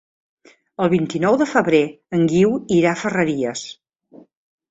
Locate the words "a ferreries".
2.95-3.65